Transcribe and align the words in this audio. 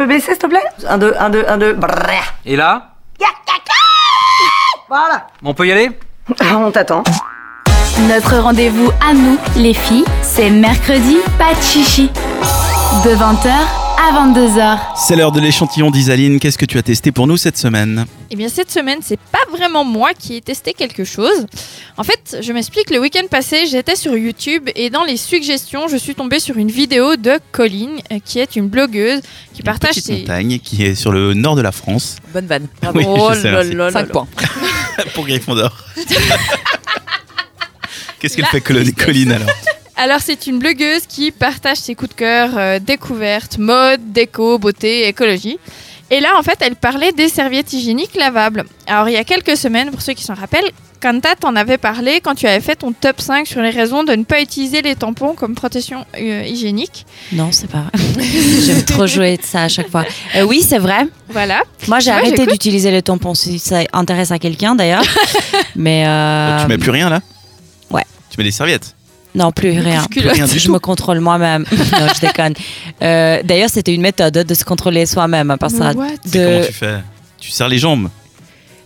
peux 0.00 0.06
baisser, 0.06 0.32
s'il 0.32 0.38
te 0.38 0.46
plaît? 0.46 0.62
Un, 0.88 0.96
deux, 0.96 1.14
un, 1.18 1.28
deux, 1.28 1.44
un, 1.46 1.58
deux. 1.58 1.74
Brrr. 1.74 2.22
Et 2.46 2.56
là? 2.56 2.94
Voilà. 4.88 5.26
On 5.44 5.52
peut 5.52 5.66
y 5.66 5.72
aller? 5.72 5.90
On 6.54 6.70
t'attend. 6.70 7.04
Notre 8.08 8.38
rendez-vous 8.38 8.90
à 9.06 9.12
nous, 9.12 9.36
les 9.56 9.74
filles, 9.74 10.06
c'est 10.22 10.48
mercredi, 10.48 11.18
pas 11.38 11.52
de 11.52 11.60
chichi. 11.60 12.10
De 13.04 13.10
20h 13.10 13.50
à 14.10 14.26
22h. 14.26 14.78
C'est 14.96 15.14
l'heure 15.14 15.30
de 15.30 15.40
l'échantillon 15.40 15.90
d'Isaline. 15.90 16.40
Qu'est-ce 16.40 16.58
que 16.58 16.64
tu 16.64 16.78
as 16.78 16.82
testé 16.82 17.12
pour 17.12 17.26
nous 17.28 17.36
cette 17.36 17.56
semaine 17.56 18.06
Eh 18.30 18.36
bien, 18.36 18.48
cette 18.48 18.70
semaine, 18.70 18.98
c'est 19.02 19.18
pas 19.18 19.38
vraiment 19.56 19.84
moi 19.84 20.10
qui 20.18 20.36
ai 20.36 20.40
testé 20.40 20.72
quelque 20.72 21.04
chose. 21.04 21.46
En 21.96 22.02
fait, 22.02 22.38
je 22.40 22.52
m'explique, 22.52 22.90
le 22.90 22.98
week-end 22.98 23.26
passé, 23.30 23.66
j'étais 23.70 23.94
sur 23.94 24.16
YouTube 24.16 24.68
et 24.74 24.90
dans 24.90 25.04
les 25.04 25.16
suggestions, 25.16 25.86
je 25.86 25.96
suis 25.96 26.14
tombée 26.16 26.40
sur 26.40 26.56
une 26.56 26.70
vidéo 26.70 27.14
de 27.16 27.38
Colline, 27.52 28.00
euh, 28.10 28.18
qui 28.24 28.40
est 28.40 28.56
une 28.56 28.68
blogueuse 28.68 29.20
qui 29.54 29.62
partage 29.62 29.90
Petite 29.90 30.06
ses. 30.06 30.18
montagne 30.22 30.58
qui 30.58 30.84
est 30.84 30.94
sur 30.96 31.12
le 31.12 31.34
nord 31.34 31.54
de 31.54 31.62
la 31.62 31.72
France. 31.72 32.16
Bonne 32.32 32.46
vanne. 32.46 32.66
Oui, 32.94 33.04
Oh 33.06 33.30
je 33.32 33.40
sais, 33.40 33.50
là 33.50 33.58
merci. 33.62 33.74
là 33.74 33.84
là 33.86 33.92
5 33.92 34.00
là. 34.00 34.06
points. 34.12 34.26
pour 35.14 35.24
Gryffondor. 35.26 35.72
Qu'est-ce 38.18 38.36
qu'elle 38.36 38.46
fait. 38.46 38.60
Colline 38.60 39.32
alors 39.32 39.48
Alors, 40.02 40.20
c'est 40.22 40.46
une 40.46 40.58
blogueuse 40.58 41.02
qui 41.06 41.30
partage 41.30 41.76
ses 41.76 41.94
coups 41.94 42.12
de 42.12 42.14
cœur, 42.14 42.56
euh, 42.56 42.78
découvertes, 42.78 43.58
mode, 43.58 44.00
déco, 44.14 44.58
beauté, 44.58 45.06
écologie. 45.06 45.58
Et 46.10 46.20
là, 46.20 46.30
en 46.38 46.42
fait, 46.42 46.56
elle 46.60 46.74
parlait 46.74 47.12
des 47.12 47.28
serviettes 47.28 47.74
hygiéniques 47.74 48.16
lavables. 48.16 48.64
Alors, 48.86 49.10
il 49.10 49.12
y 49.12 49.18
a 49.18 49.24
quelques 49.24 49.58
semaines, 49.58 49.90
pour 49.90 50.00
ceux 50.00 50.14
qui 50.14 50.24
s'en 50.24 50.32
rappellent, 50.32 50.70
Kanta 51.02 51.36
t'en 51.36 51.54
avait 51.54 51.76
parlé 51.76 52.22
quand 52.22 52.34
tu 52.34 52.46
avais 52.46 52.62
fait 52.62 52.76
ton 52.76 52.92
top 52.92 53.20
5 53.20 53.46
sur 53.46 53.60
les 53.60 53.68
raisons 53.68 54.02
de 54.02 54.12
ne 54.12 54.24
pas 54.24 54.40
utiliser 54.40 54.80
les 54.80 54.96
tampons 54.96 55.34
comme 55.34 55.54
protection 55.54 56.06
euh, 56.18 56.44
hygiénique. 56.46 57.04
Non, 57.32 57.52
c'est 57.52 57.70
pas 57.70 57.84
vrai. 57.92 58.24
J'aime 58.64 58.82
trop 58.86 59.06
jouer 59.06 59.36
de 59.36 59.42
ça 59.42 59.64
à 59.64 59.68
chaque 59.68 59.90
fois. 59.90 60.06
Euh, 60.34 60.44
oui, 60.44 60.64
c'est 60.66 60.78
vrai. 60.78 61.08
Voilà. 61.28 61.60
Moi, 61.88 61.98
j'ai 61.98 62.10
arrêté 62.10 62.46
d'utiliser 62.46 62.90
le 62.90 63.02
tampon 63.02 63.34
si 63.34 63.58
ça 63.58 63.80
intéresse 63.92 64.30
à 64.30 64.38
quelqu'un 64.38 64.74
d'ailleurs. 64.74 65.04
Mais 65.76 66.06
euh, 66.06 66.62
Tu 66.62 66.68
mets 66.68 66.78
plus 66.78 66.90
rien 66.90 67.10
là? 67.10 67.20
Ouais. 67.90 68.04
Tu 68.30 68.38
mets 68.38 68.44
des 68.44 68.50
serviettes? 68.50 68.94
Non, 69.34 69.52
plus 69.52 69.78
rien. 69.78 70.04
Plus 70.10 70.26
rien 70.28 70.46
du 70.46 70.58
Je 70.58 70.66
tout. 70.66 70.72
me 70.72 70.78
contrôle 70.78 71.20
moi-même. 71.20 71.64
non, 71.72 72.06
je 72.14 72.20
déconne. 72.20 72.54
Euh, 73.02 73.40
d'ailleurs, 73.44 73.70
c'était 73.70 73.94
une 73.94 74.00
méthode 74.02 74.34
de 74.34 74.54
se 74.54 74.64
contrôler 74.64 75.06
soi-même. 75.06 75.50
hein, 75.50 75.56
Parce 75.58 75.74
que 75.74 75.78
C'est 76.24 76.38
Comment 76.44 76.60
de... 76.60 76.66
tu 76.66 76.72
fais? 76.72 76.98
Tu 77.38 77.50
serres 77.50 77.68
les 77.68 77.78
jambes 77.78 78.08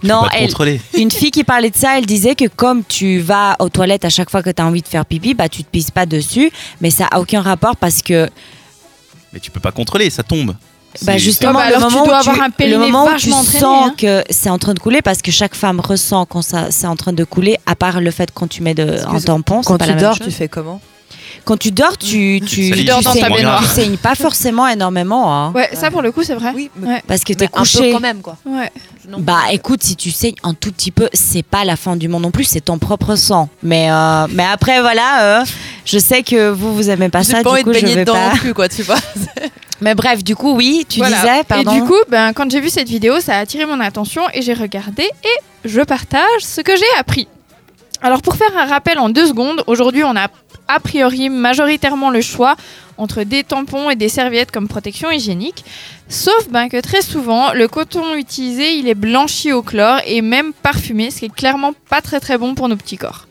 Tu 0.00 0.06
Non, 0.06 0.22
elle- 0.32 0.46
contrôler. 0.48 0.80
une 0.98 1.10
fille 1.10 1.30
qui 1.30 1.44
parlait 1.44 1.70
de 1.70 1.76
ça, 1.76 1.98
elle 1.98 2.06
disait 2.06 2.34
que 2.34 2.46
comme 2.46 2.84
tu 2.84 3.18
vas 3.20 3.56
aux 3.58 3.68
toilettes 3.70 4.04
à 4.04 4.10
chaque 4.10 4.30
fois 4.30 4.42
que 4.42 4.50
tu 4.50 4.60
as 4.62 4.66
envie 4.66 4.82
de 4.82 4.88
faire 4.88 5.06
pipi, 5.06 5.34
bah 5.34 5.48
tu 5.48 5.64
te 5.64 5.68
pisses 5.70 5.90
pas 5.90 6.04
dessus, 6.06 6.50
mais 6.80 6.90
ça 6.90 7.06
a 7.10 7.20
aucun 7.20 7.40
rapport 7.40 7.76
parce 7.76 8.02
que 8.02 8.28
Mais 9.32 9.40
tu 9.40 9.50
peux 9.50 9.60
pas 9.60 9.72
contrôler, 9.72 10.10
ça 10.10 10.22
tombe. 10.22 10.54
Bah 11.02 11.18
justement 11.18 11.54
bah 11.54 11.68
le 11.70 11.76
alors 11.76 11.88
tu 11.88 11.94
moment 11.94 12.06
dois 12.06 12.20
où 12.20 12.22
tu, 12.22 12.28
avoir 12.30 12.46
un 12.46 12.66
le 12.66 12.78
moment 12.78 13.06
où 13.06 13.16
tu 13.16 13.30
sens 13.30 13.64
hein. 13.64 13.94
que 13.96 14.22
c'est 14.30 14.50
en 14.50 14.58
train 14.58 14.74
de 14.74 14.78
couler 14.78 15.02
parce 15.02 15.22
que 15.22 15.30
chaque 15.30 15.54
femme 15.54 15.80
ressent 15.80 16.24
quand 16.26 16.42
ça 16.42 16.70
c'est 16.70 16.86
en 16.86 16.96
train 16.96 17.12
de 17.12 17.24
couler 17.24 17.56
à 17.66 17.74
part 17.74 18.00
le 18.00 18.10
fait 18.10 18.30
quand 18.32 18.46
tu 18.48 18.62
mets 18.62 18.74
de, 18.74 18.98
un 19.06 19.20
tampon 19.20 19.62
Quand 19.62 19.76
pas 19.76 19.84
tu 19.84 19.90
la 19.90 19.96
même 19.96 20.04
dors, 20.04 20.16
chose. 20.16 20.26
tu 20.26 20.32
fais 20.32 20.48
comment? 20.48 20.80
Quand 21.44 21.56
tu 21.58 21.70
dors 21.70 21.96
tu 21.98 22.40
tu, 22.40 22.46
tu, 22.46 22.60
lit, 22.74 22.84
dors 22.84 23.02
dans 23.02 23.12
ta 23.12 23.20
saignes- 23.20 23.34
baignoire. 23.34 23.60
tu 23.62 23.66
saignes 23.68 23.96
pas 23.96 24.14
forcément 24.14 24.66
énormément 24.68 25.34
hein, 25.34 25.52
Ouais, 25.54 25.70
ça 25.74 25.90
pour 25.90 26.02
le 26.02 26.10
coup, 26.12 26.22
c'est 26.22 26.34
vrai. 26.34 26.52
Oui, 26.54 26.70
Ouais. 26.82 27.02
parce 27.06 27.22
que 27.24 27.32
t'es 27.32 27.44
un 27.44 27.48
peu 27.48 27.58
couché 27.58 27.92
quand 27.92 28.00
même, 28.00 28.20
quoi. 28.22 28.36
Ouais. 28.46 28.70
Non. 29.08 29.18
Bah 29.20 29.40
écoute, 29.52 29.82
si 29.82 29.96
tu 29.96 30.10
saignes 30.10 30.34
un 30.42 30.54
tout 30.54 30.72
petit 30.72 30.90
peu, 30.90 31.08
c'est 31.12 31.42
pas 31.42 31.64
la 31.64 31.76
fin 31.76 31.94
du 31.96 32.08
monde 32.08 32.22
non 32.22 32.30
plus, 32.30 32.44
c'est 32.44 32.62
ton 32.62 32.78
propre 32.78 33.16
sang. 33.16 33.48
Mais 33.62 33.90
euh, 33.90 34.26
mais 34.30 34.44
après 34.44 34.80
voilà, 34.80 35.40
euh, 35.40 35.44
je 35.84 35.98
sais 35.98 36.22
que 36.22 36.50
vous 36.50 36.74
vous 36.74 36.88
aimez 36.88 37.10
pas 37.10 37.22
ça, 37.22 37.34
pas 37.34 37.42
du 37.42 37.48
envie 37.48 37.62
coup 37.64 37.68
de 37.72 37.74
je 37.74 37.80
baigner 37.82 37.94
vais 37.96 38.00
dedans 38.04 38.14
pas. 38.14 38.30
non 38.30 38.36
plus, 38.36 38.54
quoi, 38.54 38.68
tu 38.68 38.82
vois. 38.82 38.96
Mais 39.80 39.94
bref, 39.94 40.24
du 40.24 40.34
coup 40.36 40.54
oui, 40.54 40.86
tu 40.88 41.00
Voilà. 41.00 41.16
disais, 41.16 41.44
pardon. 41.46 41.72
Et 41.72 41.74
du 41.74 41.82
coup, 41.82 41.98
ben, 42.08 42.32
quand 42.32 42.50
j'ai 42.50 42.60
vu 42.60 42.70
cette 42.70 42.88
vidéo, 42.88 43.20
ça 43.20 43.36
a 43.36 43.40
attiré 43.40 43.66
mon 43.66 43.80
attention 43.80 44.22
et 44.32 44.40
j'ai 44.40 44.54
regardé 44.54 45.02
et 45.02 45.68
je 45.68 45.80
partage 45.82 46.40
ce 46.40 46.60
que 46.62 46.74
j'ai 46.74 46.84
appris. 46.98 47.28
Alors 48.00 48.22
pour 48.22 48.36
faire 48.36 48.50
un 48.56 48.66
rappel 48.66 48.98
en 48.98 49.08
deux 49.10 49.26
secondes, 49.26 49.62
aujourd'hui 49.66 50.04
on 50.04 50.14
a 50.16 50.28
a 50.68 50.80
priori 50.80 51.28
majoritairement 51.28 52.10
le 52.10 52.20
choix 52.20 52.56
entre 52.96 53.22
des 53.24 53.44
tampons 53.44 53.90
et 53.90 53.96
des 53.96 54.08
serviettes 54.08 54.50
comme 54.50 54.68
protection 54.68 55.10
hygiénique. 55.10 55.64
Sauf 56.08 56.48
ben, 56.48 56.68
que 56.68 56.80
très 56.80 57.02
souvent, 57.02 57.52
le 57.52 57.66
coton 57.68 58.14
utilisé, 58.14 58.74
il 58.74 58.88
est 58.88 58.94
blanchi 58.94 59.52
au 59.52 59.62
chlore 59.62 60.00
et 60.06 60.22
même 60.22 60.52
parfumé, 60.52 61.10
ce 61.10 61.20
qui 61.20 61.24
est 61.26 61.34
clairement 61.34 61.72
pas 61.88 62.00
très 62.00 62.20
très 62.20 62.38
bon 62.38 62.54
pour 62.54 62.68
nos 62.68 62.76
petits 62.76 62.98
corps. 62.98 63.26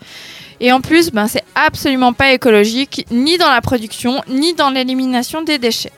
Et 0.59 0.71
en 0.71 0.81
plus, 0.81 1.11
ben, 1.11 1.27
c'est 1.27 1.43
absolument 1.55 2.13
pas 2.13 2.33
écologique, 2.33 3.05
ni 3.11 3.37
dans 3.37 3.49
la 3.49 3.61
production, 3.61 4.21
ni 4.29 4.53
dans 4.53 4.69
l'élimination 4.69 5.41
des 5.41 5.57
déchets. 5.57 5.91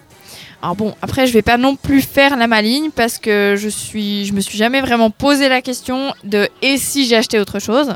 Alors 0.62 0.76
bon, 0.76 0.96
après, 1.02 1.28
je 1.28 1.34
vais 1.34 1.44
pas 1.44 1.58
non 1.58 1.76
plus 1.76 2.02
faire 2.02 2.38
la 2.38 2.48
maligne 2.48 2.90
parce 2.90 3.20
que 3.20 3.56
je 3.58 3.70
suis, 3.70 4.26
je 4.26 4.34
me 4.34 4.42
suis 4.42 4.58
jamais 4.58 4.82
vraiment 4.82 5.12
posé 5.12 5.48
la 5.50 5.62
question 5.62 6.14
de 6.24 6.50
et 6.62 6.78
si 6.78 7.06
j'ai 7.06 7.18
acheté 7.18 7.40
autre 7.40 7.60
chose. 7.60 7.94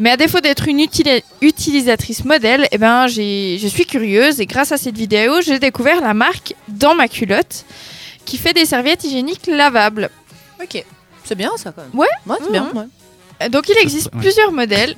Mais 0.00 0.10
à 0.10 0.16
défaut 0.16 0.40
d'être 0.40 0.66
une 0.68 0.78
utili- 0.80 1.22
utilisatrice 1.40 2.24
modèle, 2.24 2.66
eh 2.72 2.78
ben, 2.78 3.06
j'ai- 3.06 3.58
je 3.60 3.68
suis 3.68 3.86
curieuse 3.86 4.40
et 4.40 4.46
grâce 4.46 4.72
à 4.72 4.76
cette 4.76 4.96
vidéo, 4.96 5.40
j'ai 5.40 5.58
découvert 5.58 6.00
la 6.00 6.14
marque 6.14 6.54
Dans 6.68 6.94
ma 6.94 7.06
culotte 7.08 7.64
qui 8.24 8.38
fait 8.38 8.52
des 8.52 8.64
serviettes 8.66 9.04
hygiéniques 9.04 9.46
lavables. 9.46 10.10
Ok. 10.62 10.82
C'est 11.24 11.34
bien, 11.36 11.50
ça, 11.56 11.72
quand 11.72 11.82
même. 11.82 11.98
Ouais. 11.98 12.06
Ouais, 12.26 12.36
c'est 12.42 12.50
bien. 12.52 12.68
Mhm. 12.72 12.78
ouais. 12.78 12.84
Euh, 13.42 13.48
Donc 13.48 13.68
il 13.68 13.76
existe 13.78 14.12
ouais. 14.14 14.20
plusieurs 14.20 14.52
modèles. 14.52 14.94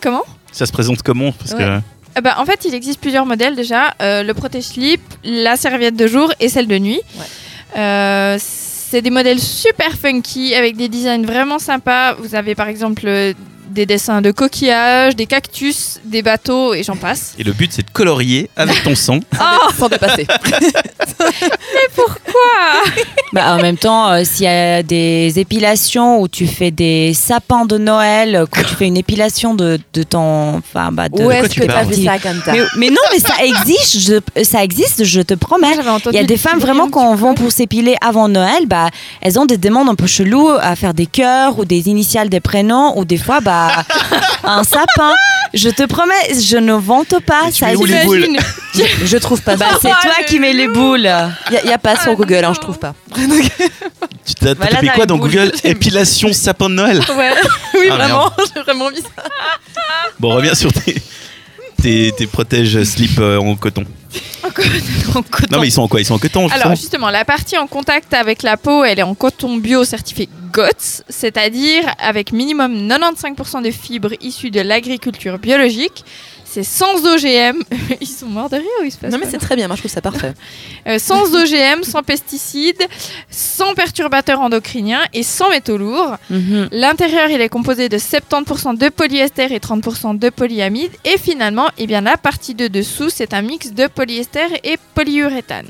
Comment? 0.00 0.24
Ça 0.52 0.66
se 0.66 0.72
présente 0.72 1.02
comment? 1.02 1.32
Parce 1.32 1.54
que 1.54 1.80
Eh 2.16 2.20
ben, 2.20 2.34
En 2.38 2.44
fait, 2.44 2.64
il 2.64 2.74
existe 2.74 3.00
plusieurs 3.00 3.24
modèles 3.26 3.54
déjà. 3.54 3.94
Euh, 4.02 4.22
le 4.24 4.34
protège-slip, 4.34 5.00
la 5.22 5.56
serviette 5.56 5.94
de 5.96 6.06
jour 6.08 6.32
et 6.40 6.48
celle 6.48 6.66
de 6.66 6.76
nuit. 6.78 7.00
Ouais. 7.16 7.78
Euh, 7.80 8.36
c'est 8.40 9.00
des 9.02 9.10
modèles 9.10 9.38
super 9.40 9.92
funky 9.96 10.54
avec 10.56 10.76
des 10.76 10.88
designs 10.88 11.24
vraiment 11.24 11.58
sympas. 11.60 12.14
Vous 12.14 12.34
avez 12.34 12.54
par 12.56 12.66
exemple 12.68 13.04
euh, 13.06 13.32
des 13.70 13.86
dessins 13.86 14.20
de 14.20 14.32
coquillages, 14.32 15.16
des 15.16 15.26
cactus, 15.26 16.00
des 16.04 16.22
bateaux 16.22 16.74
et 16.74 16.82
j'en 16.82 16.96
passe. 16.96 17.34
Et 17.38 17.44
le 17.44 17.52
but, 17.52 17.72
c'est 17.72 17.86
de 17.86 17.90
colorier 17.90 18.50
avec 18.56 18.82
ton 18.82 18.94
sang. 18.94 19.20
Sans 19.78 19.88
dépasser. 19.88 20.26
Quoi 21.96 23.02
Bah, 23.32 23.54
en 23.54 23.62
même 23.62 23.76
temps, 23.76 24.10
euh, 24.10 24.22
s'il 24.24 24.44
y 24.44 24.48
a 24.48 24.82
des 24.82 25.38
épilations 25.38 26.20
où 26.20 26.26
tu 26.26 26.48
fais 26.48 26.72
des 26.72 27.14
sapins 27.14 27.64
de 27.64 27.78
Noël, 27.78 28.34
euh, 28.34 28.46
quand 28.50 28.62
tu 28.62 28.74
fais 28.74 28.86
une 28.86 28.96
épilation 28.96 29.54
de, 29.54 29.78
de 29.94 30.02
ton, 30.02 30.56
enfin 30.56 30.90
bah 30.90 31.08
de. 31.08 31.22
Où 31.22 31.30
est-ce 31.30 31.50
tu 31.50 31.60
que 31.60 31.66
t'as 31.66 31.74
parles 31.74 31.86
vu 31.86 32.04
ça, 32.04 32.18
Kanta 32.18 32.52
mais, 32.52 32.60
mais 32.76 32.90
non, 32.90 33.02
mais 33.12 33.20
ça 33.20 33.34
existe, 33.44 34.00
je, 34.00 34.42
ça 34.42 34.64
existe, 34.64 35.04
je 35.04 35.20
te 35.20 35.34
promets. 35.34 35.68
Il 36.10 36.16
y 36.16 36.18
a 36.18 36.24
des 36.24 36.36
femmes 36.36 36.58
vraiment 36.58 36.88
quand 36.90 37.14
vont 37.14 37.34
pour 37.34 37.52
s'épiler 37.52 37.94
avant 38.00 38.28
Noël, 38.28 38.66
bah 38.66 38.88
elles 39.20 39.38
ont 39.38 39.46
des 39.46 39.58
demandes 39.58 39.88
un 39.88 39.94
peu 39.94 40.06
cheloues 40.06 40.50
à 40.60 40.74
faire 40.74 40.94
des 40.94 41.06
cœurs 41.06 41.58
ou 41.58 41.64
des 41.64 41.88
initiales 41.88 42.28
des 42.28 42.40
prénoms 42.40 42.98
ou 42.98 43.04
des 43.04 43.18
fois 43.18 43.40
bah 43.40 43.68
un 44.44 44.64
sapin. 44.64 45.12
Je 45.52 45.68
te 45.68 45.84
promets, 45.86 46.34
je 46.40 46.56
ne 46.56 46.72
vante 46.74 47.14
pas. 47.26 47.42
Mais 47.46 47.52
tu 47.52 47.58
Ça 47.58 47.66
mets 47.66 47.76
où 47.76 47.84
les 47.84 48.04
boules. 48.04 48.26
Je 49.04 49.16
trouve 49.16 49.42
pas 49.42 49.56
Bah, 49.56 49.66
ça. 49.72 49.78
c'est 49.82 49.88
toi 49.88 50.24
qui 50.26 50.38
mets 50.38 50.52
les 50.52 50.68
boules. 50.68 51.10
Il 51.50 51.60
n'y 51.66 51.72
a, 51.72 51.78
pas 51.78 51.96
sur 52.00 52.14
Google, 52.14 52.44
hein, 52.44 52.52
je 52.54 52.60
trouve 52.60 52.78
pas. 52.78 52.94
Tu 54.24 54.34
t'as 54.34 54.54
Voilà, 54.54 54.70
tapé 54.76 54.90
quoi 54.94 55.06
dans. 55.06 55.16
Google 55.18 55.50
Épilation 55.64 56.32
sapin 56.32 56.68
de 56.68 56.74
Noël 56.74 56.98
Ouais. 57.16 57.32
oui, 57.74 57.88
Ah, 57.90 57.96
vraiment, 57.96 58.30
j'ai 58.54 58.60
vraiment 58.62 58.90
mis 58.90 58.98
ça. 59.00 59.24
Bon, 60.20 60.28
reviens 60.34 60.54
sur 60.54 60.72
tes, 60.72 60.94
tes, 61.82 62.12
tes 62.16 62.26
protèges 62.28 62.84
slip 62.84 63.18
euh, 63.18 63.38
en 65.14 65.22
coton. 65.22 65.46
Non, 65.50 65.60
mais 65.60 65.68
ils 65.68 65.72
sont 65.72 65.82
en 65.82 65.88
quoi? 65.88 66.00
Ils 66.00 66.04
sont 66.04 66.14
en 66.14 66.18
coton, 66.18 66.40
Alors 66.40 66.52
justement? 66.54 66.74
justement, 66.74 67.10
la 67.10 67.24
partie 67.24 67.56
en 67.58 67.66
contact 67.66 68.14
avec 68.14 68.42
la 68.42 68.56
peau, 68.56 68.84
elle 68.84 68.98
est 68.98 69.02
en 69.04 69.14
coton 69.14 69.56
bio 69.56 69.84
certifié 69.84 70.28
GOTS, 70.52 71.02
c'est-à-dire 71.08 71.84
avec 71.98 72.32
minimum 72.32 72.88
95% 72.88 73.62
de 73.62 73.70
fibres 73.70 74.12
issues 74.20 74.50
de 74.50 74.60
l'agriculture 74.60 75.38
biologique. 75.38 76.04
C'est 76.52 76.64
sans 76.64 77.06
OGM. 77.06 77.62
Ils 78.00 78.08
sont 78.08 78.26
morts 78.26 78.50
de 78.50 78.56
rire 78.56 78.66
ou 78.80 78.84
il 78.84 78.90
se 78.90 78.98
passe 78.98 79.12
Non, 79.12 79.18
mais 79.18 79.30
c'est 79.30 79.38
très 79.38 79.54
bien, 79.54 79.68
moi 79.68 79.76
je 79.76 79.82
trouve 79.82 79.92
ça 79.92 80.00
parfait. 80.00 80.34
Euh, 80.86 80.98
sans 80.98 81.34
OGM, 81.34 81.82
sans 81.82 82.02
pesticides, 82.02 82.82
sans 83.28 83.74
perturbateurs 83.74 84.40
endocriniens 84.40 85.02
et 85.12 85.22
sans 85.22 85.50
métaux 85.50 85.76
lourds. 85.76 86.16
Mhm. 86.30 86.70
L'intérieur, 86.72 87.28
il 87.28 87.38
est 87.42 87.50
composé 87.50 87.90
de 87.90 87.98
70% 87.98 88.78
de 88.78 88.88
polyester 88.88 89.52
et 89.54 89.58
30% 89.58 90.18
de 90.18 90.30
polyamide. 90.30 90.90
Et 91.04 91.18
finalement, 91.18 91.68
eh 91.76 91.86
bien, 91.86 92.00
la 92.00 92.16
partie 92.16 92.54
de 92.54 92.66
dessous, 92.66 93.10
c'est 93.10 93.34
un 93.34 93.42
mix 93.42 93.72
de 93.72 93.88
polyester 93.88 94.46
et 94.64 94.78
polyuréthane. 94.94 95.68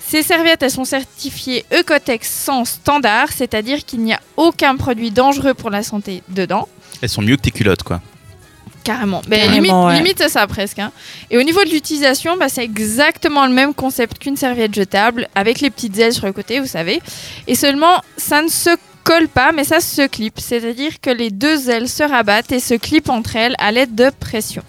Ces 0.00 0.24
serviettes, 0.24 0.64
elles 0.64 0.72
sont 0.72 0.84
certifiées 0.84 1.64
Ecotex 1.72 2.28
sans 2.28 2.64
standard, 2.64 3.28
c'est-à-dire 3.32 3.84
qu'il 3.84 4.00
n'y 4.00 4.12
a 4.12 4.20
aucun 4.36 4.76
produit 4.76 5.12
dangereux 5.12 5.54
pour 5.54 5.70
la 5.70 5.84
santé 5.84 6.24
dedans. 6.28 6.68
Elles 7.00 7.08
sont 7.08 7.22
mieux 7.22 7.36
que 7.36 7.42
tes 7.42 7.52
culottes, 7.52 7.84
quoi. 7.84 8.00
Carrément. 8.86 9.20
Carrément, 9.28 9.52
limite, 9.52 9.72
ouais. 9.72 9.94
limite, 9.96 10.18
c'est 10.18 10.28
ça 10.28 10.46
presque. 10.46 10.78
hein. 10.78 10.92
Et 11.30 11.36
au 11.38 11.42
niveau 11.42 11.62
de 11.64 11.70
l'utilisation, 11.70 12.36
bah, 12.36 12.48
c'est 12.48 12.62
exactement 12.64 13.44
le 13.46 13.52
même 13.52 13.74
concept 13.74 14.18
qu'une 14.18 14.36
serviette 14.36 14.74
jetable, 14.74 15.28
avec 15.34 15.60
les 15.60 15.70
petites 15.70 15.98
ailes 15.98 16.12
sur 16.12 16.26
le 16.26 16.32
côté, 16.32 16.60
vous 16.60 16.66
savez. 16.66 17.00
Et 17.48 17.54
seulement, 17.54 18.00
ça 18.16 18.42
ne 18.42 18.48
se 18.48 18.70
colle 19.02 19.28
pas, 19.28 19.50
mais 19.52 19.64
ça 19.64 19.80
se 19.80 20.06
clip. 20.06 20.34
C'est-à-dire 20.38 21.00
que 21.00 21.10
les 21.10 21.30
deux 21.30 21.68
ailes 21.68 21.88
se 21.88 22.02
rabattent 22.02 22.52
et 22.52 22.60
se 22.60 22.74
clipent 22.74 23.08
entre 23.10 23.36
elles 23.36 23.54
à 23.58 23.72
l'aide 23.72 23.94
de 23.94 24.10
pression. 24.20 24.62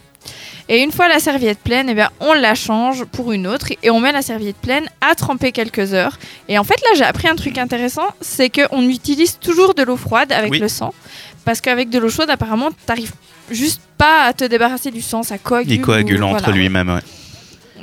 Et 0.69 0.79
une 0.83 0.91
fois 0.91 1.07
la 1.07 1.19
serviette 1.19 1.59
pleine, 1.59 1.87
eh 1.89 1.93
bien, 1.93 2.09
on 2.19 2.33
la 2.33 2.53
change 2.53 3.05
pour 3.05 3.31
une 3.31 3.47
autre 3.47 3.67
et 3.83 3.89
on 3.89 4.01
met 4.01 4.11
la 4.11 4.21
serviette 4.21 4.57
pleine 4.57 4.85
à 4.99 5.15
tremper 5.15 5.53
quelques 5.53 5.93
heures. 5.93 6.19
Et 6.49 6.57
en 6.59 6.65
fait, 6.65 6.75
là, 6.81 6.89
j'ai 6.97 7.05
appris 7.05 7.29
un 7.29 7.35
truc 7.35 7.57
intéressant, 7.57 8.07
c'est 8.19 8.49
qu'on 8.49 8.81
utilise 8.89 9.39
toujours 9.39 9.75
de 9.75 9.83
l'eau 9.83 9.95
froide 9.95 10.33
avec 10.33 10.51
Oui. 10.51 10.59
le 10.59 10.67
sang. 10.67 10.93
Parce 11.47 11.61
qu'avec 11.61 11.89
de 11.89 11.97
l'eau 11.97 12.09
chaude, 12.09 12.29
apparemment, 12.29 12.71
t'arrives 12.85 13.13
juste 13.49 13.79
pas 13.97 14.25
à 14.25 14.33
te 14.33 14.43
débarrasser 14.43 14.91
du 14.91 15.01
sang, 15.01 15.23
ça 15.23 15.37
coagule. 15.37 15.71
Il 15.71 15.79
coagule 15.81 16.21
ou- 16.21 16.25
entre 16.27 16.43
voilà. 16.43 16.57
lui-même. 16.59 16.89
Ouais. 16.89 16.99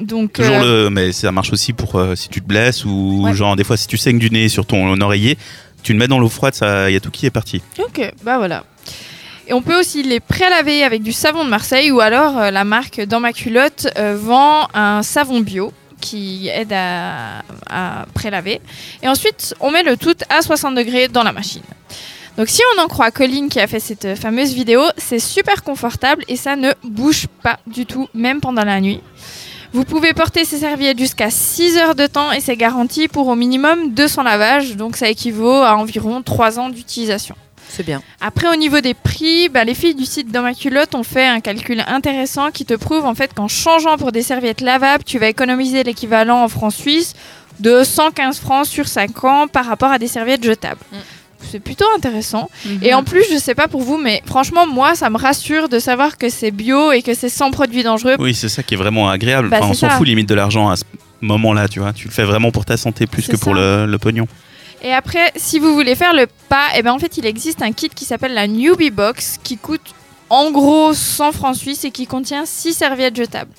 Donc, 0.02 0.34
Toujours 0.34 0.56
euh, 0.56 0.84
le, 0.84 0.90
mais 0.90 1.12
ça 1.12 1.32
marche 1.32 1.50
aussi 1.50 1.72
pour 1.72 1.94
euh, 1.96 2.14
si 2.14 2.28
tu 2.28 2.42
te 2.42 2.46
blesses 2.46 2.84
ou 2.84 3.22
Ouais. 3.24 3.32
genre 3.32 3.56
des 3.56 3.64
fois 3.64 3.78
si 3.78 3.86
tu 3.86 3.96
saignes 3.96 4.18
du 4.18 4.28
nez 4.30 4.50
sur 4.50 4.66
ton 4.66 5.00
oreiller, 5.00 5.38
tu 5.82 5.94
le 5.94 5.98
mets 5.98 6.08
dans 6.08 6.18
l'eau 6.18 6.28
froide, 6.28 6.52
ça, 6.54 6.90
y 6.90 6.96
a 6.96 7.00
tout 7.00 7.10
qui 7.10 7.24
est 7.24 7.30
parti. 7.30 7.62
Ok, 7.78 8.12
bah 8.22 8.36
voilà. 8.36 8.64
Et 9.46 9.54
on 9.54 9.62
peut 9.62 9.80
aussi 9.80 10.02
les 10.02 10.20
prélaver 10.20 10.84
avec 10.84 11.02
du 11.02 11.12
savon 11.12 11.44
de 11.44 11.48
Marseille 11.48 11.90
ou 11.90 12.00
alors 12.00 12.36
euh, 12.38 12.50
la 12.50 12.64
marque 12.64 13.00
Dans 13.06 13.20
ma 13.20 13.32
culotte 13.32 13.86
vend 13.96 14.68
un 14.74 15.02
savon 15.02 15.40
bio 15.40 15.72
qui 16.02 16.48
aide 16.52 16.72
à, 16.74 17.42
à 17.70 18.04
prélaver. 18.12 18.60
Et 19.02 19.08
ensuite, 19.08 19.54
on 19.60 19.70
met 19.70 19.82
le 19.84 19.96
tout 19.96 20.16
à 20.28 20.42
60 20.42 20.74
degrés 20.74 21.08
dans 21.08 21.22
la 21.22 21.32
machine. 21.32 21.62
Donc 22.36 22.48
si 22.48 22.62
on 22.74 22.82
en 22.82 22.88
croit 22.88 23.10
Colline 23.10 23.48
qui 23.48 23.60
a 23.60 23.66
fait 23.66 23.80
cette 23.80 24.16
fameuse 24.16 24.54
vidéo, 24.54 24.82
c'est 24.96 25.20
super 25.20 25.62
confortable 25.62 26.24
et 26.28 26.36
ça 26.36 26.56
ne 26.56 26.72
bouge 26.82 27.26
pas 27.42 27.60
du 27.66 27.86
tout, 27.86 28.08
même 28.12 28.40
pendant 28.40 28.64
la 28.64 28.80
nuit. 28.80 29.00
Vous 29.72 29.84
pouvez 29.84 30.12
porter 30.12 30.44
ces 30.44 30.58
serviettes 30.58 30.98
jusqu'à 30.98 31.30
6 31.30 31.76
heures 31.78 31.94
de 31.94 32.06
temps 32.06 32.32
et 32.32 32.40
c'est 32.40 32.56
garanti 32.56 33.08
pour 33.08 33.28
au 33.28 33.34
minimum 33.34 33.92
200 33.92 34.22
lavages, 34.22 34.76
donc 34.76 34.96
ça 34.96 35.08
équivaut 35.08 35.62
à 35.62 35.76
environ 35.76 36.22
3 36.22 36.58
ans 36.58 36.70
d'utilisation. 36.70 37.36
C'est 37.68 37.82
bien. 37.82 38.02
Après, 38.20 38.46
au 38.48 38.54
niveau 38.54 38.80
des 38.80 38.94
prix, 38.94 39.48
bah, 39.48 39.64
les 39.64 39.74
filles 39.74 39.96
du 39.96 40.04
site 40.04 40.30
Dans 40.30 40.42
ma 40.42 40.54
culotte 40.54 40.94
ont 40.94 41.02
fait 41.02 41.26
un 41.26 41.40
calcul 41.40 41.82
intéressant 41.88 42.50
qui 42.52 42.64
te 42.64 42.74
prouve 42.74 43.04
en 43.04 43.16
fait 43.16 43.34
qu'en 43.34 43.48
changeant 43.48 43.96
pour 43.96 44.12
des 44.12 44.22
serviettes 44.22 44.60
lavables, 44.60 45.02
tu 45.02 45.18
vas 45.18 45.28
économiser 45.28 45.82
l'équivalent 45.82 46.44
en 46.44 46.48
francs 46.48 46.72
suisses 46.72 47.14
de 47.58 47.82
115 47.82 48.38
francs 48.38 48.66
sur 48.66 48.86
5 48.86 49.24
ans 49.24 49.46
par 49.48 49.66
rapport 49.66 49.90
à 49.90 49.98
des 49.98 50.08
serviettes 50.08 50.44
jetables. 50.44 50.80
Mm. 50.92 50.96
C'est 51.50 51.60
plutôt 51.60 51.84
intéressant. 51.96 52.50
Et 52.82 52.94
en 52.94 53.04
plus, 53.04 53.24
je 53.32 53.38
sais 53.38 53.54
pas 53.54 53.68
pour 53.68 53.82
vous, 53.82 53.96
mais 53.98 54.22
franchement, 54.26 54.66
moi, 54.66 54.94
ça 54.94 55.10
me 55.10 55.18
rassure 55.18 55.68
de 55.68 55.78
savoir 55.78 56.18
que 56.18 56.28
c'est 56.28 56.50
bio 56.50 56.92
et 56.92 57.02
que 57.02 57.14
c'est 57.14 57.28
sans 57.28 57.50
produits 57.50 57.82
dangereux. 57.82 58.16
Oui, 58.18 58.34
c'est 58.34 58.48
ça 58.48 58.62
qui 58.62 58.74
est 58.74 58.76
vraiment 58.78 59.08
agréable. 59.08 59.48
Bah, 59.48 59.58
Enfin, 59.60 59.70
on 59.70 59.74
s'en 59.74 59.88
fout 59.90 60.06
limite 60.06 60.28
de 60.28 60.34
l'argent 60.34 60.68
à 60.68 60.76
ce 60.76 60.84
moment-là, 61.20 61.68
tu 61.68 61.80
vois. 61.80 61.92
Tu 61.92 62.08
le 62.08 62.12
fais 62.12 62.24
vraiment 62.24 62.50
pour 62.50 62.64
ta 62.64 62.76
santé 62.76 63.06
plus 63.06 63.26
que 63.28 63.36
pour 63.36 63.54
le, 63.54 63.86
le 63.86 63.98
pognon. 63.98 64.26
Et 64.82 64.92
après, 64.92 65.32
si 65.36 65.58
vous 65.58 65.72
voulez 65.74 65.94
faire 65.94 66.12
le 66.12 66.26
pas, 66.48 66.66
eh 66.76 66.82
ben 66.82 66.92
en 66.92 66.98
fait, 66.98 67.16
il 67.16 67.24
existe 67.24 67.62
un 67.62 67.72
kit 67.72 67.88
qui 67.88 68.04
s'appelle 68.04 68.34
la 68.34 68.46
Newbie 68.46 68.90
Box 68.90 69.38
qui 69.42 69.56
coûte 69.56 69.80
en 70.28 70.50
gros 70.50 70.92
100 70.92 71.32
francs 71.32 71.56
suisses 71.56 71.84
et 71.84 71.90
qui 71.90 72.06
contient 72.06 72.44
6 72.44 72.74
serviettes 72.74 73.16
jetables. 73.16 73.50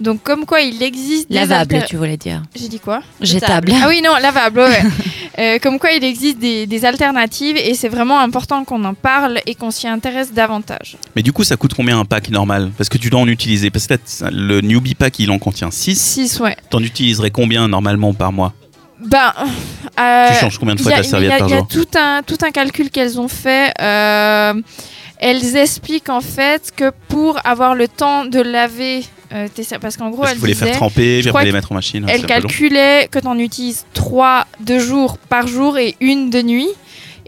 Donc 0.00 0.22
comme 0.22 0.46
quoi 0.46 0.60
il 0.62 0.82
existe 0.82 1.28
des 1.28 1.34
Lavable, 1.36 1.74
alter- 1.76 1.86
tu 1.86 1.96
voulais 1.96 2.16
dire. 2.16 2.42
J'ai 2.54 2.68
dit 2.68 2.80
quoi? 2.80 3.02
Jetable. 3.20 3.72
Ah 3.82 3.86
oui 3.88 4.00
non, 4.02 4.16
lavable, 4.20 4.60
ouais. 4.60 4.82
Euh, 5.38 5.58
comme 5.58 5.78
quoi 5.78 5.92
il 5.92 6.02
existe 6.04 6.38
des, 6.38 6.66
des 6.66 6.84
alternatives 6.84 7.56
et 7.56 7.74
c'est 7.74 7.88
vraiment 7.88 8.18
important 8.20 8.62
qu'on 8.64 8.84
en 8.84 8.92
parle 8.94 9.40
et 9.46 9.54
qu'on 9.54 9.70
s'y 9.70 9.86
intéresse 9.88 10.34
davantage. 10.34 10.96
Mais 11.16 11.22
du 11.22 11.32
coup, 11.32 11.44
ça 11.44 11.56
coûte 11.56 11.72
combien 11.72 11.98
un 11.98 12.04
pack 12.04 12.28
normal? 12.30 12.72
Parce 12.76 12.90
que 12.90 12.98
tu 12.98 13.08
dois 13.08 13.20
en 13.20 13.28
utiliser. 13.28 13.70
Parce 13.70 13.86
que 13.86 13.94
le 14.30 14.60
newbie 14.60 14.94
pack, 14.96 15.18
il 15.20 15.30
en 15.30 15.38
contient 15.38 15.70
6. 15.70 15.98
6 15.98 16.40
ouais. 16.40 16.56
T'en 16.68 16.80
utiliserais 16.82 17.30
combien 17.30 17.68
normalement 17.68 18.12
par 18.12 18.32
mois? 18.32 18.52
Ben 19.02 19.32
euh, 19.98 20.28
Tu 20.30 20.34
changes 20.40 20.58
combien 20.58 20.74
de 20.74 20.80
fois 20.80 20.90
Il 20.92 20.96
y 20.96 20.98
a- 20.98 21.02
ta 21.04 21.08
serviette 21.08 21.30
il 21.30 21.32
y 21.32 21.36
a- 21.36 21.38
par 21.38 21.48
Il 21.48 21.52
y 21.52 21.54
a 21.54 21.58
jour? 21.60 21.68
tout 21.68 21.98
un, 21.98 22.22
tout 22.22 22.38
un 22.42 22.50
calcul 22.50 22.90
qu'elles 22.90 23.18
ont 23.18 23.28
fait. 23.28 23.72
euh, 23.80 24.52
elles 25.18 25.56
expliquent 25.56 26.10
en 26.10 26.20
fait 26.20 26.70
que 26.76 26.90
pour 27.08 27.38
avoir 27.44 27.74
le 27.74 27.88
temps 27.88 28.24
de 28.26 28.40
laver 28.40 29.04
euh, 29.32 29.48
parce 29.80 29.96
qu'en 29.96 30.10
gros, 30.10 30.22
Parce 30.22 30.32
qu'il 30.32 30.40
faut 30.40 30.46
les 30.46 30.54
faire 30.54 30.76
tremper, 30.76 31.20
puis 31.22 31.30
les 31.32 31.50
que 31.50 31.52
mettre 31.52 31.72
en 31.72 31.76
machine. 31.76 32.04
peu 32.04 32.12
long. 32.12 32.26
calculaient 32.26 33.08
que 33.10 33.18
tu 33.18 33.26
en 33.26 33.38
utilises 33.38 33.86
3 33.94 34.46
de 34.60 34.78
jour 34.78 35.18
par 35.18 35.46
jour 35.46 35.78
et 35.78 35.94
une 36.00 36.30
de 36.30 36.42
nuit. 36.42 36.68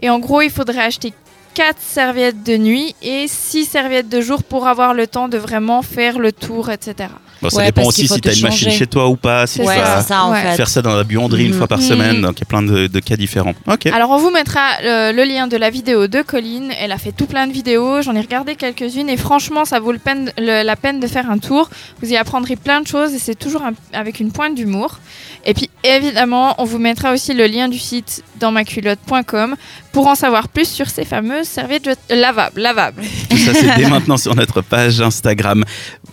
Et 0.01 0.09
en 0.09 0.19
gros, 0.19 0.41
il 0.41 0.49
faudrait 0.49 0.81
acheter 0.81 1.13
4 1.53 1.79
serviettes 1.79 2.43
de 2.43 2.57
nuit 2.57 2.95
et 3.01 3.27
6 3.27 3.65
serviettes 3.65 4.09
de 4.09 4.21
jour 4.21 4.43
pour 4.43 4.67
avoir 4.67 4.93
le 4.93 5.07
temps 5.07 5.29
de 5.29 5.37
vraiment 5.37 5.81
faire 5.81 6.19
le 6.19 6.31
tour, 6.31 6.69
etc. 6.69 7.09
Bon, 7.43 7.49
ça 7.49 7.57
Ouais, 7.57 7.65
dépend 7.65 7.83
aussi 7.83 8.07
si 8.07 8.21
te 8.21 8.27
t'as 8.29 8.33
une 8.33 8.41
machine 8.43 8.71
chez 8.71 8.87
toi 8.87 9.09
ou 9.09 9.15
pas. 9.17 9.45
Si 9.47 9.55
C'est 9.57 9.63
tu 9.63 9.67
Ouais, 9.67 9.77
vas 9.77 10.01
ça 10.01 10.23
en 10.23 10.33
fait. 10.33 10.55
faire 10.55 10.69
ça 10.69 10.81
dans 10.81 10.95
la 10.95 11.03
buanderie 11.03 11.43
une 11.45 11.51
Mhm. 11.51 11.57
fois 11.57 11.67
par 11.67 11.79
Mhm. 11.79 11.83
semaine. 11.83 12.21
Donc 12.21 12.37
il 12.37 12.39
y 12.39 12.43
a 12.43 12.45
plein 12.45 12.61
de, 12.63 12.87
de 12.87 12.99
cas 12.99 13.17
différents. 13.17 13.53
Ok. 13.67 13.85
Alors 13.87 14.11
on 14.11 14.17
vous 14.17 14.31
mettra 14.31 14.61
euh, 14.83 15.11
le 15.11 15.23
lien 15.25 15.47
de 15.47 15.57
la 15.57 15.69
vidéo 15.69 16.07
de 16.07 16.21
Colline. 16.21 16.71
Elle 16.79 16.91
a 16.93 16.97
fait 16.97 17.11
tout 17.11 17.25
plein 17.25 17.45
de 17.47 17.51
vidéos. 17.51 18.01
J'en 18.01 18.15
ai 18.15 18.21
regardé 18.21 18.55
quelques-unes 18.55 19.09
et 19.09 19.17
franchement 19.17 19.65
ça 19.65 19.79
vaut 19.79 19.91
le 19.91 19.99
peine- 19.99 20.31
le- 20.37 20.63
la 20.63 20.75
peine 20.77 20.99
de 21.01 21.07
faire 21.07 21.29
un 21.29 21.37
tour. 21.37 21.69
Vous 22.01 22.09
y 22.09 22.15
apprendrez 22.15 22.55
plein 22.55 22.79
de 22.81 22.87
choses 22.87 23.13
et 23.13 23.19
c'est 23.19 23.35
toujours 23.35 23.63
un- 23.63 23.73
avec 23.91 24.19
une 24.21 24.31
pointe 24.31 24.55
d'humour. 24.55 24.99
Et 25.45 25.53
puis 25.53 25.69
évidemment 25.83 26.55
on 26.59 26.63
vous 26.63 26.79
mettra 26.79 27.11
aussi 27.13 27.33
le 27.33 27.45
lien 27.47 27.67
du 27.67 27.77
site 27.79 28.23
dans 28.39 28.51
maculotte.com 28.51 29.55
pour 29.91 30.07
en 30.07 30.15
savoir 30.15 30.47
plus 30.47 30.67
sur 30.69 30.89
ces 30.89 31.05
fameuses 31.05 31.47
serviettes 31.47 31.87
euh, 31.87 32.15
lavables. 32.15 32.59
lavables. 32.61 33.01
Tout 33.29 33.37
ça, 33.37 33.51
c'est 33.53 33.75
dès 33.75 33.87
maintenant 33.89 34.17
sur 34.17 34.35
notre 34.35 34.61
page 34.61 35.01
Instagram. 35.01 35.63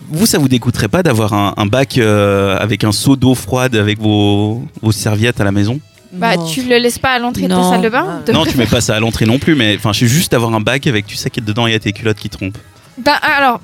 Vous, 0.09 0.25
ça 0.25 0.37
vous 0.37 0.47
dégoûterait 0.47 0.87
pas 0.87 1.03
d'avoir 1.03 1.20
un, 1.33 1.53
un 1.57 1.65
bac 1.65 1.97
euh, 1.97 2.57
avec 2.59 2.83
un 2.83 2.91
seau 2.91 3.15
d'eau 3.15 3.35
froide 3.35 3.75
avec 3.75 3.99
vos, 3.99 4.63
vos 4.81 4.91
serviettes 4.91 5.39
à 5.39 5.43
la 5.43 5.51
maison 5.51 5.79
Bah 6.13 6.35
Non. 6.35 6.45
tu 6.45 6.63
le 6.63 6.77
laisses 6.77 6.99
pas 6.99 7.11
à 7.11 7.19
l'entrée 7.19 7.43
de 7.43 7.47
ta 7.49 7.63
salle 7.63 7.81
de 7.81 7.89
bain 7.89 8.21
de 8.25 8.31
Non, 8.31 8.45
tu 8.45 8.57
mets 8.57 8.65
pas 8.65 8.81
ça 8.81 8.95
à 8.95 8.99
l'entrée 8.99 9.25
non 9.25 9.39
plus, 9.39 9.55
mais 9.55 9.75
enfin, 9.77 9.91
je 9.93 9.97
suis 9.99 10.07
juste 10.07 10.31
d'avoir 10.31 10.53
un 10.53 10.59
bac 10.61 10.87
avec 10.87 11.05
tu 11.05 11.15
sais 11.15 11.29
qu'il 11.29 11.43
y 11.43 11.45
a 11.45 11.47
dedans 11.47 11.67
il 11.67 11.73
y 11.73 11.75
a 11.75 11.79
tes 11.79 11.93
culottes 11.93 12.17
qui 12.17 12.29
trompent. 12.29 12.57
Bah 12.97 13.15
alors, 13.21 13.59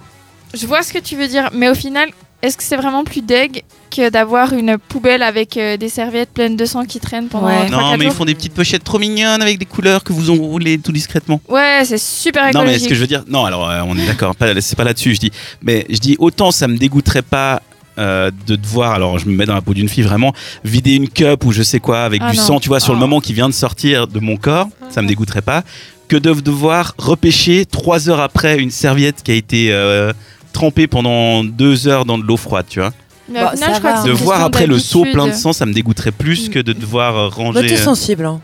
je 0.54 0.66
vois 0.66 0.82
ce 0.84 0.94
que 0.94 1.00
tu 1.00 1.16
veux 1.16 1.28
dire, 1.28 1.50
mais 1.54 1.70
au 1.70 1.76
final, 1.76 2.10
est-ce 2.42 2.56
que 2.58 2.64
c'est 2.64 2.78
vraiment 2.78 3.04
plus 3.04 3.22
deg 3.22 3.64
d'avoir 4.12 4.54
une 4.54 4.78
poubelle 4.78 5.24
avec 5.24 5.58
euh, 5.58 5.78
des 5.78 5.90
serviettes 5.90 6.30
pleines 6.32 6.56
de 6.56 6.66
sang 6.66 6.86
qui 6.86 7.00
traînent 7.00 7.28
pendant 7.28 7.48
Ouais. 7.48 7.68
3-4 7.68 7.72
Non, 7.72 7.98
mais 7.98 8.06
ils 8.06 8.12
font 8.12 8.26
des 8.26 8.36
petites 8.36 8.54
pochettes 8.54 8.84
trop 8.84 9.00
mignonnes 9.00 9.42
avec 9.42 9.58
des 9.60 9.66
couleurs 9.66 10.04
que 10.04 10.14
vous 10.14 10.30
enroulez 10.30 10.78
tout 10.78 10.92
discrètement. 10.92 11.42
Ouais, 11.50 11.82
c'est 11.86 11.98
super 11.98 12.44
Non, 12.46 12.50
écologique. 12.50 12.74
mais 12.74 12.80
ce 12.84 12.88
que 12.90 12.96
je 12.96 13.02
veux 13.02 13.08
dire, 13.08 13.24
non, 13.28 13.46
alors 13.46 13.70
euh, 13.70 13.82
on 13.86 13.98
est 13.98 14.06
d'accord, 14.06 14.36
c'est 14.60 14.78
pas 14.78 14.84
là-dessus, 14.84 15.16
je 15.16 15.20
dis. 15.20 15.32
Mais 15.62 15.86
je 15.90 15.98
dis, 16.00 16.16
autant 16.20 16.52
ça 16.52 16.68
me 16.68 16.78
dégoûterait 16.78 17.22
pas 17.22 17.62
euh, 18.00 18.30
de 18.46 18.56
devoir, 18.56 18.92
alors 18.94 19.18
je 19.18 19.26
me 19.28 19.34
mets 19.36 19.46
dans 19.46 19.56
la 19.56 19.62
peau 19.62 19.74
d'une 19.74 19.90
fille 19.90 20.04
vraiment, 20.04 20.34
vider 20.64 20.94
une 20.96 21.10
cup 21.10 21.46
ou 21.46 21.52
je 21.52 21.64
sais 21.64 21.80
quoi 21.80 22.02
avec 22.04 22.22
Ah 22.24 22.32
du 22.32 22.38
non. 22.38 22.44
sang, 22.44 22.60
tu 22.60 22.68
vois, 22.70 22.80
sur 22.80 22.94
le 22.94 22.98
Oh. 22.98 23.02
moment 23.02 23.20
qui 23.22 23.34
vient 23.34 23.50
de 23.50 23.54
sortir 23.54 24.08
de 24.08 24.20
mon 24.20 24.38
corps, 24.38 24.68
ça 24.90 25.02
me 25.02 25.08
dégoûterait 25.08 25.42
pas, 25.42 25.64
que 26.08 26.16
de 26.16 26.32
devoir 26.34 26.94
repêcher 27.00 27.66
trois 27.66 28.08
heures 28.10 28.22
après 28.22 28.60
une 28.60 28.72
serviette 28.72 29.24
qui 29.24 29.32
a 29.32 29.34
été 29.34 29.72
euh, 29.72 30.14
trempée 30.54 30.88
pendant 30.88 31.44
deux 31.44 31.88
heures 31.88 32.06
dans 32.06 32.18
de 32.20 32.24
l'eau 32.24 32.38
froide, 32.38 32.66
tu 32.70 32.80
vois. 32.80 32.94
Mais 33.30 33.42
Bah, 33.42 33.52
final, 33.54 33.70
ça 33.70 33.74
je 33.76 33.80
crois 33.80 33.92
va. 33.92 33.98
que 33.98 34.04
c'est 34.04 34.08
De 34.10 34.14
voir 34.14 34.36
question 34.38 34.46
après 34.48 34.68
le 34.68 34.76
d'habitude. 34.78 35.12
plein 35.14 35.28
de 35.28 35.34
sang, 35.34 35.54
ça 35.54 35.66
me 35.66 35.74
dégoûterait 35.74 36.12
plus 36.12 36.50
que 36.50 36.60
de 36.60 36.74
devoir 36.74 37.18
euh, 37.18 37.30
Bah, 37.30 37.36
ranger. 37.36 37.68
t'es 37.68 37.74
euh, 37.74 37.84
sensible. 37.84 38.26
Hein. 38.26 38.40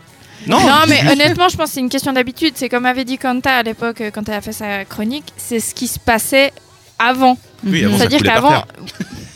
Non, 0.46 0.60
Non, 0.60 0.66
mais 0.88 0.96
juste- 0.98 1.12
honnêtement, 1.12 1.48
je 1.48 1.56
pense 1.56 1.68
que 1.68 1.74
c'est 1.74 1.80
une 1.80 1.88
question 1.88 2.12
d'habitude. 2.12 2.52
C'est 2.56 2.68
comme 2.68 2.84
avait 2.84 3.04
dit 3.06 3.16
Kanta 3.16 3.56
à 3.56 3.62
l'époque, 3.62 4.00
euh, 4.02 4.10
quand 4.12 4.28
elle 4.28 4.34
a 4.34 4.40
fait 4.42 4.52
sa 4.52 4.84
chronique, 4.84 5.24
c'est 5.38 5.58
ce 5.60 5.74
qui 5.74 5.86
se 5.88 5.98
passait 5.98 6.52
avant. 6.98 7.38
Oui, 7.66 7.84
avant, 7.84 7.96
C'est-à-dire 7.96 8.22
qu'avant. 8.22 8.64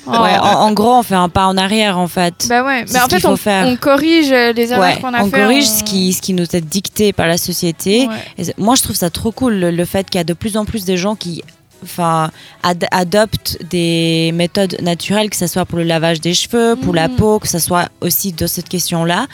Oh. 0.06 0.11
Ouais, 0.11 0.38
en, 0.38 0.61
en 0.61 0.73
gros, 0.73 0.94
on 0.94 1.02
fait 1.02 1.14
un 1.14 1.28
pas 1.28 1.46
en 1.46 1.56
arrière 1.58 1.99
en 1.99 2.08
fait. 2.08 2.46
Bah 2.49 2.64
ouais, 2.64 2.84
C'est 2.87 2.94
mais 2.94 3.00
en 3.00 3.04
ce 3.04 3.08
qu'il 3.11 3.20
fait, 3.20 3.26
on, 3.26 3.30
faut 3.32 3.37
faire. 3.37 3.66
on 3.66 3.76
corrige 3.76 4.30
les 4.30 4.73
erreurs 4.73 4.80
Ouais, 4.80 4.99
qu'on 5.02 5.12
a 5.12 5.23
on 5.23 5.30
fait. 5.30 5.38
corrige 5.40 5.64
on- 5.66 5.78
ce 5.78 5.84
qui, 5.84 6.12
ce 6.14 6.23
qui 6.23 6.32
nous 6.32 6.44
est 6.44 6.62
dicté 6.62 7.12
par 7.12 7.26
la 7.26 7.37
société. 7.37 8.06
Ouais. 8.08 8.14
Et 8.38 8.44
c'est- 8.44 8.58
moi, 8.58 8.75
je 8.75 8.82
trouve 8.82 8.96
ça 8.96 9.11
trop 9.11 9.32
cool 9.32 9.54
le, 9.56 9.70
le 9.70 9.84
fait 9.84 10.08
qu'il 10.08 10.18
y 10.18 10.20
a 10.20 10.25
de 10.25 10.32
plus 10.32 10.56
en 10.56 10.64
plus 10.64 10.87
de 10.87 10.96
gens 10.96 11.14
qui 11.14 11.42
enfin, 11.82 12.30
ad- 12.62 12.87
adoptent 12.90 13.58
des 13.70 14.30
méthodes 14.35 14.76
naturelles, 14.82 15.30
que 15.30 15.37
ce 15.37 15.47
soit 15.47 15.64
pour 15.64 15.78
le 15.78 15.85
lavage 15.85 16.20
des 16.20 16.35
cheveux, 16.35 16.76
pour 16.76 16.94
la 16.94 17.08
Mhm. 17.08 17.16
peau, 17.16 17.38
que 17.38 17.49
ce 17.49 17.58
soit 17.58 17.88
aussi 18.00 18.32
de 18.32 18.47
cette 18.47 18.68
question-là. 18.68 19.26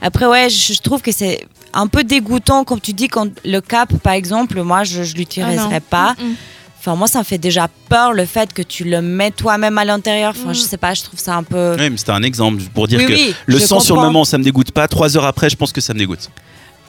Après, 0.00 0.26
ouais, 0.26 0.48
je, 0.50 0.72
je 0.74 0.80
trouve 0.80 1.02
que 1.02 1.12
c'est 1.12 1.46
un 1.72 1.86
peu 1.86 2.04
dégoûtant, 2.04 2.64
comme 2.64 2.80
tu 2.80 2.92
dis, 2.92 3.08
quand 3.08 3.28
le 3.44 3.60
cap, 3.60 3.92
par 3.98 4.12
exemple, 4.14 4.60
moi, 4.62 4.84
je 4.84 5.00
ne 5.00 5.04
Ah 5.04 5.06
non. 5.08 5.14
l'utiliserais 5.16 5.80
pas. 5.80 6.14
Mm, 6.18 6.24
mm. 6.26 6.34
Enfin, 6.78 6.96
moi, 6.96 7.06
ça 7.06 7.20
me 7.20 7.24
fait 7.24 7.38
déjà 7.38 7.68
peur 7.88 8.12
le 8.12 8.26
fait 8.26 8.52
que 8.52 8.60
tu 8.60 8.82
le 8.82 9.00
mets 9.00 9.30
toi-même 9.30 9.78
à 9.78 9.84
l'intérieur. 9.84 10.34
Enfin, 10.36 10.48
Mhm. 10.48 10.54
je 10.54 10.60
sais 10.62 10.76
pas, 10.76 10.94
je 10.94 11.02
trouve 11.04 11.20
ça 11.20 11.36
un 11.36 11.44
peu. 11.44 11.76
Oui, 11.78 11.90
mais 11.90 11.96
c'était 11.96 12.10
un 12.10 12.24
exemple 12.24 12.60
pour 12.74 12.88
dire 12.88 12.98
Oui, 12.98 13.06
que 13.06 13.12
oui, 13.12 13.34
le 13.46 13.58
je 13.58 13.64
sang 13.64 13.78
sur 13.78 13.94
le 13.96 14.02
moment, 14.02 14.24
ça 14.24 14.36
me 14.36 14.42
dégoûte 14.42 14.72
pas. 14.72 14.88
Trois 14.88 15.16
heures 15.16 15.24
après, 15.24 15.48
je 15.48 15.54
pense 15.56 15.70
que 15.72 15.80
ça 15.80 15.94
me 15.94 16.00
dégoûte. 16.00 16.28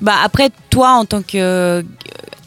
Bah 0.02 0.16
après 0.24 0.50
toi 0.72 0.94
en 0.94 1.06
tant 1.06 1.22
que, 1.22 1.86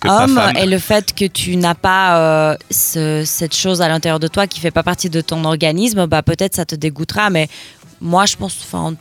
homme 0.05 0.41
et 0.59 0.67
le 0.67 0.79
fait 0.79 1.15
que 1.15 1.25
tu 1.25 1.57
n'as 1.57 1.75
pas 1.75 2.19
euh, 2.19 2.57
ce- 2.71 3.23
cette 3.25 3.55
chose 3.55 3.81
à 3.83 3.89
l'intérieur 3.89 4.21
de 4.21 4.29
toi 4.29 4.47
qui 4.47 4.61
fait 4.61 4.71
pas 4.71 4.83
partie 4.83 5.11
de 5.11 5.21
ton 5.21 5.45
organisme, 5.45 6.07
bah 6.07 6.23
peut-être 6.23 6.55
ça 6.57 6.65
te 6.65 6.75
dégoûtera, 6.75 7.31
mais 7.31 7.49
moi 8.01 8.27
je 8.27 8.37
pense, 8.37 8.57
enfin, 8.63 8.95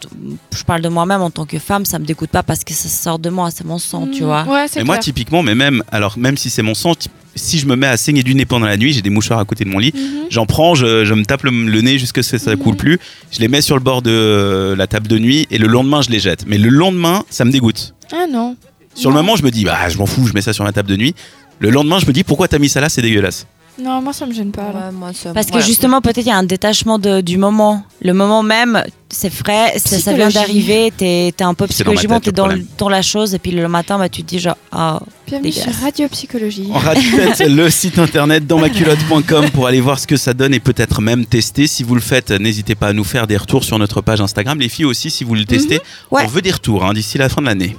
je 0.55 0.63
parle 0.63 0.81
de 0.81 0.89
moi-même 0.89 1.21
en 1.21 1.29
tant 1.29 1.45
que 1.45 1.59
femme, 1.59 1.85
ça 1.85 1.99
me 1.99 2.05
dégoûte 2.05 2.29
pas 2.29 2.43
parce 2.43 2.63
que 2.63 2.73
ça 2.73 2.87
sort 2.89 3.19
de 3.19 3.29
moi, 3.29 3.49
c'est 3.51 3.65
mon 3.65 3.77
sang, 3.77 4.07
tu 4.07 4.23
Mm. 4.23 4.25
vois. 4.25 4.43
Ouais, 4.43 4.65
Et 4.75 4.83
moi, 4.83 4.97
typiquement, 4.97 5.43
mais 5.43 5.53
même, 5.55 5.83
alors 5.91 6.17
même 6.17 6.37
si 6.37 6.49
c'est 6.49 6.61
mon 6.61 6.73
sang, 6.75 6.93
si 7.35 7.59
je 7.59 7.65
me 7.67 7.75
mets 7.75 7.87
à 7.87 7.97
saigner 7.97 8.23
du 8.23 8.33
nez 8.33 8.45
pendant 8.45 8.65
la 8.65 8.77
nuit, 8.77 8.93
j'ai 8.93 9.01
des 9.01 9.09
mouchoirs 9.09 9.39
à 9.39 9.43
côté 9.45 9.65
de 9.65 9.69
mon 9.69 9.79
lit, 9.79 9.91
Mhm. 9.93 10.27
j'en 10.29 10.45
prends, 10.45 10.75
je, 10.75 11.03
je 11.03 11.13
me 11.13 11.25
tape 11.25 11.43
le, 11.43 11.51
le 11.51 11.81
nez 11.81 11.99
jusqu'à 11.99 12.23
ce 12.23 12.31
que 12.31 12.37
ça 12.37 12.51
Mhm. 12.51 12.57
coule 12.61 12.75
plus, 12.77 12.97
je 13.31 13.39
les 13.41 13.49
mets 13.49 13.59
sur 13.61 13.75
le 13.75 13.81
bord 13.83 14.01
de 14.01 14.09
euh, 14.11 14.75
la 14.77 14.87
table 14.87 15.07
de 15.09 15.19
nuit 15.19 15.45
et 15.51 15.57
le 15.57 15.67
lendemain, 15.67 16.01
je 16.01 16.09
les 16.09 16.19
jette. 16.21 16.45
Mais 16.47 16.57
le 16.57 16.69
lendemain, 16.69 17.25
ça 17.29 17.43
me 17.43 17.51
dégoûte. 17.51 17.93
Ah 18.13 18.25
non. 18.31 18.55
Sur 18.95 19.09
le 19.09 19.15
moment, 19.15 19.35
je 19.35 19.43
me 19.43 19.51
dis, 19.51 19.65
bah, 19.65 19.87
je 19.89 19.97
m'en 19.97 20.05
fous, 20.05 20.25
je 20.25 20.33
mets 20.33 20.41
ça 20.41 20.53
sur 20.53 20.63
ma 20.63 20.71
table 20.71 20.89
de 20.89 20.95
nuit. 20.95 21.13
Le 21.59 21.69
lendemain, 21.69 21.99
je 21.99 22.05
me 22.05 22.13
dis, 22.13 22.23
pourquoi 22.23 22.47
t'as 22.47 22.59
mis 22.59 22.69
ça 22.69 22.81
là, 22.81 22.89
c'est 22.89 23.01
dégueulasse. 23.01 23.45
Non, 23.79 24.01
moi 24.01 24.13
ça 24.13 24.25
me 24.25 24.33
gêne 24.33 24.51
pas. 24.51 24.71
là. 24.71 24.85
Ouais, 24.87 24.91
moi, 24.93 25.11
ça- 25.13 25.33
Parce 25.33 25.47
que 25.47 25.55
ouais. 25.57 25.61
justement, 25.61 26.01
peut-être 26.01 26.25
il 26.25 26.27
y 26.27 26.31
a 26.31 26.37
un 26.37 26.43
détachement 26.43 26.97
de- 26.99 27.21
du 27.21 27.37
moment. 27.37 27.83
Le 28.01 28.13
moment 28.13 28.41
même, 28.43 28.83
c'est 29.09 29.29
frais, 29.29 29.73
ça, 29.77 29.99
ça 29.99 30.13
vient 30.13 30.29
d'arriver, 30.29 30.93
t'es 30.95 31.27
es 31.29 31.43
un 31.43 31.53
peu 31.53 31.67
psychologiquement, 31.67 32.19
t'es 32.19 32.31
dans, 32.31 32.47
dans 32.77 32.89
la 32.89 33.01
chose, 33.01 33.33
et 33.33 33.39
puis 33.39 33.51
le 33.51 33.67
matin, 33.67 33.97
bah, 33.97 34.09
tu 34.09 34.21
te 34.23 34.27
dis 34.27 34.39
genre, 34.39 34.57
ah, 34.71 34.99
Bienvenue 35.27 35.49
Dégueulasse. 35.49 35.73
sur 35.75 35.83
Radio 35.83 36.07
Psychologie. 36.09 36.67
On 36.71 36.77
rate 36.77 36.99
le 37.47 37.69
site 37.69 37.97
internet 37.99 38.45
dans 38.45 38.59
maculotte.com 38.59 39.49
pour 39.51 39.65
aller 39.67 39.81
voir 39.81 39.97
ce 39.99 40.05
que 40.07 40.17
ça 40.17 40.33
donne 40.33 40.53
et 40.53 40.59
peut-être 40.59 41.01
même 41.01 41.25
tester. 41.25 41.65
Si 41.67 41.83
vous 41.83 41.95
le 41.95 42.01
faites, 42.01 42.29
n'hésitez 42.31 42.75
pas 42.75 42.87
à 42.89 42.93
nous 42.93 43.03
faire 43.03 43.25
des 43.27 43.37
retours 43.37 43.63
sur 43.63 43.79
notre 43.79 44.01
page 44.01 44.21
Instagram. 44.21 44.59
Les 44.59 44.69
filles 44.69 44.85
aussi, 44.85 45.09
si 45.09 45.23
vous 45.23 45.33
le 45.35 45.45
testez, 45.45 45.79
Ouais. 46.11 46.23
on 46.25 46.27
veut 46.27 46.41
des 46.43 46.51
retours 46.51 46.85
hein, 46.85 46.93
d'ici 46.93 47.17
la 47.17 47.27
fin 47.29 47.41
de 47.41 47.47
l'année. 47.47 47.75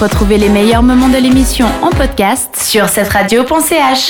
Retrouvez 0.00 0.38
les 0.38 0.48
meilleurs 0.48 0.82
moments 0.82 1.08
de 1.08 1.18
l'émission 1.18 1.66
en 1.82 1.90
podcast 1.90 2.56
sur 2.60 2.88
cette 2.88 3.08
radio.ch. 3.08 4.08